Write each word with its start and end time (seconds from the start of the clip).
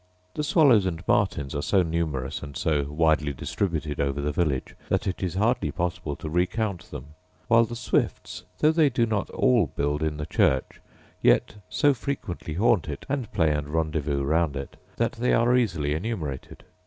The 0.33 0.43
swallows 0.43 0.87
and 0.87 1.07
martins 1.07 1.53
are 1.53 1.61
so 1.61 1.83
numerous, 1.83 2.41
and 2.41 2.57
so 2.57 2.85
widely 2.89 3.33
distributed 3.33 3.99
over 3.99 4.19
the 4.19 4.31
village, 4.31 4.73
that 4.89 5.05
it 5.05 5.21
is 5.21 5.35
hardly 5.35 5.69
possible 5.69 6.15
to 6.15 6.27
recount 6.27 6.89
them; 6.89 7.13
while 7.47 7.65
the 7.65 7.75
swifts, 7.75 8.41
though 8.57 8.71
they 8.71 8.89
do 8.89 9.05
not 9.05 9.29
all 9.29 9.67
build 9.67 10.01
in 10.01 10.17
the 10.17 10.25
church, 10.25 10.81
yet 11.21 11.53
so 11.69 11.93
frequently 11.93 12.55
haunt 12.55 12.89
it, 12.89 13.05
and 13.07 13.31
play 13.31 13.51
and 13.51 13.67
rendezvous 13.69 14.23
round 14.23 14.55
it, 14.55 14.75
that 14.97 15.11
they 15.11 15.33
are 15.33 15.55
easily 15.55 15.93
enumerated. 15.93 16.63